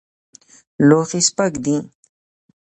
لوښی 0.87 1.19
سپک 1.27 1.53
دی. 1.63 1.75